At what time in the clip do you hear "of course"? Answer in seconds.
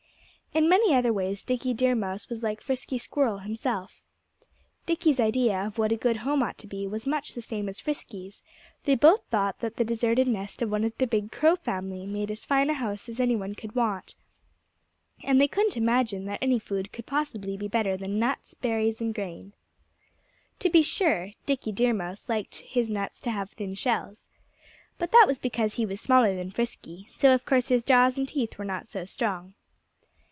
27.33-27.69